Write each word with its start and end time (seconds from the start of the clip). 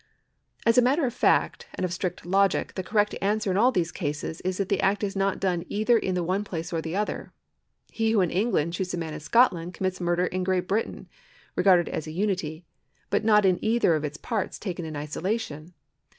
As 0.65 0.79
a 0.79 0.81
matter 0.81 1.05
of 1.05 1.13
fact 1.13 1.67
and 1.75 1.85
of 1.85 1.93
strict 1.93 2.25
logic 2.25 2.73
the 2.73 2.81
correct 2.81 3.13
answer 3.21 3.51
in 3.51 3.57
all 3.57 3.71
these 3.71 3.91
cases 3.91 4.41
is 4.41 4.57
that 4.57 4.67
the 4.67 4.81
act 4.81 5.03
is 5.03 5.15
not 5.15 5.39
done 5.39 5.63
either 5.69 5.95
in 5.95 6.15
the 6.15 6.23
one 6.23 6.43
place 6.43 6.73
or 6.73 6.77
in 6.77 6.81
the 6.81 6.95
other. 6.95 7.31
He 7.91 8.09
who 8.09 8.21
in 8.21 8.31
England 8.31 8.73
shoots 8.73 8.95
a 8.95 8.97
man 8.97 9.13
in 9.13 9.19
Scotland 9.19 9.75
commits 9.75 10.01
murder 10.01 10.25
in 10.25 10.43
Great 10.43 10.67
Britain, 10.67 11.07
regarded 11.55 11.87
as 11.87 12.07
a 12.07 12.11
unity, 12.11 12.65
but 13.11 13.23
not 13.23 13.45
in 13.45 13.63
either 13.63 13.93
of 13.93 14.03
its 14.03 14.17
parts 14.17 14.57
taken 14.57 14.85
in 14.85 14.95
isolation. 14.97 15.71